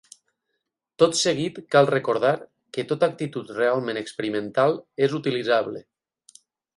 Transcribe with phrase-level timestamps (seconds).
[1.01, 2.31] Tot seguit cal recordar
[2.77, 4.77] que tota actitud realment experimental
[5.09, 5.85] és utilitzable.